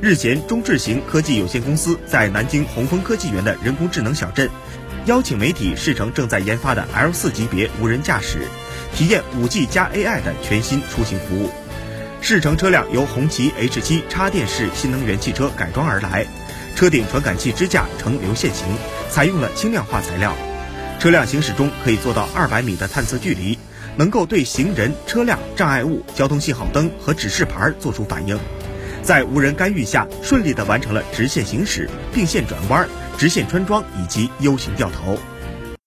[0.00, 4.48] 日前，中智行科技有限公司在南京红枫科技园的人工智能小镇，
[5.06, 8.46] 邀请媒体试乘正在研发的 L 四级别无人驾驶，
[8.94, 11.50] 体验 5G 加 AI 的全新出行服务。
[12.20, 16.24] 试乘车辆由红旗 H7 插电式新能源汽车改装而来，
[16.76, 18.68] 车顶传感器支架呈流线型，
[19.10, 20.32] 采用了轻量化材料。
[21.00, 23.58] 车辆行驶中可以做到200米的探测距离，
[23.96, 28.38] 能够对行人、车辆、障碍物、交通信号灯和指示牌做出反应。
[29.08, 35.18] 在无人干预下，顺利地完成了直线行驶、并线转弯、直线穿桩以及 U 型掉头。